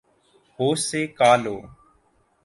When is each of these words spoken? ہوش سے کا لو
ہوش 0.59 0.77
سے 0.89 1.01
کا 1.17 1.31
لو 1.43 1.57